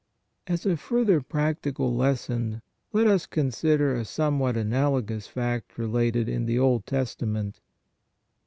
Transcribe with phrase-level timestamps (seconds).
[0.47, 6.57] As a further practical lesson let us consider a somewhat analogous fact related in the
[6.57, 7.59] Old Testa ment.